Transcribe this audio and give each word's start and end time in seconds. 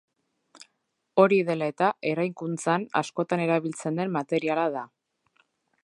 Hori 1.23 1.37
dela 1.49 1.67
eta 1.73 1.89
eraikuntzan 2.13 2.89
askotan 3.03 3.45
erabiltzen 3.47 4.01
den 4.03 4.15
materiala 4.19 4.69
da. 4.79 4.85